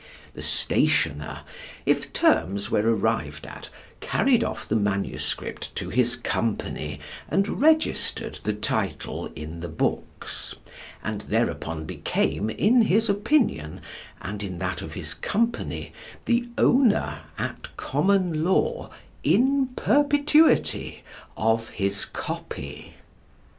[0.33, 1.41] The stationer,
[1.85, 3.69] if terms were arrived at,
[3.99, 10.55] carried off the manuscript to his Company and registered the title in the books,
[11.03, 13.79] and thereupon became, in his opinion,
[14.19, 15.93] and in that of his Company,
[16.25, 18.89] the owner, at common law,
[19.23, 21.03] in perpetuity
[21.37, 22.95] of his 'copy.'